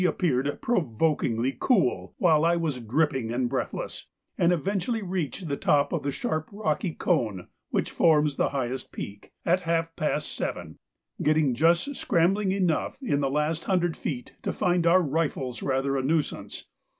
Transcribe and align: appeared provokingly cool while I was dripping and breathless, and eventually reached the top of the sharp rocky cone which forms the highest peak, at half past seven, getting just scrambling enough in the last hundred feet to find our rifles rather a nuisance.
appeared 0.03 0.59
provokingly 0.63 1.55
cool 1.59 2.15
while 2.17 2.43
I 2.43 2.55
was 2.55 2.79
dripping 2.81 3.31
and 3.31 3.47
breathless, 3.47 4.07
and 4.35 4.51
eventually 4.51 5.03
reached 5.03 5.47
the 5.47 5.55
top 5.55 5.93
of 5.93 6.01
the 6.01 6.11
sharp 6.11 6.49
rocky 6.51 6.95
cone 6.95 7.49
which 7.69 7.91
forms 7.91 8.35
the 8.35 8.49
highest 8.49 8.91
peak, 8.91 9.31
at 9.45 9.59
half 9.59 9.95
past 9.95 10.31
seven, 10.33 10.79
getting 11.21 11.53
just 11.53 11.93
scrambling 11.95 12.51
enough 12.51 12.97
in 13.03 13.21
the 13.21 13.29
last 13.29 13.65
hundred 13.65 13.95
feet 13.95 14.31
to 14.41 14.51
find 14.51 14.87
our 14.87 15.03
rifles 15.03 15.61
rather 15.61 15.95
a 15.95 16.01
nuisance. 16.01 16.65